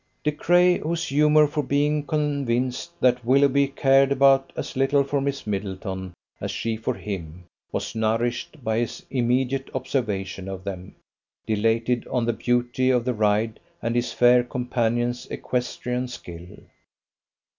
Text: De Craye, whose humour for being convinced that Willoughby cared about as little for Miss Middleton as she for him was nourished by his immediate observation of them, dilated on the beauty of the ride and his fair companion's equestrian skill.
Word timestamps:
De 0.23 0.31
Craye, 0.31 0.79
whose 0.79 1.09
humour 1.09 1.45
for 1.45 1.61
being 1.61 2.01
convinced 2.03 2.99
that 2.99 3.23
Willoughby 3.23 3.67
cared 3.67 4.11
about 4.11 4.51
as 4.57 4.75
little 4.75 5.03
for 5.03 5.21
Miss 5.21 5.45
Middleton 5.45 6.13
as 6.39 6.49
she 6.49 6.75
for 6.75 6.95
him 6.95 7.43
was 7.71 7.93
nourished 7.93 8.63
by 8.63 8.79
his 8.79 9.05
immediate 9.11 9.69
observation 9.75 10.47
of 10.47 10.63
them, 10.63 10.95
dilated 11.45 12.07
on 12.07 12.25
the 12.25 12.33
beauty 12.33 12.89
of 12.89 13.05
the 13.05 13.13
ride 13.13 13.59
and 13.79 13.95
his 13.95 14.11
fair 14.11 14.43
companion's 14.43 15.27
equestrian 15.27 16.07
skill. 16.07 16.57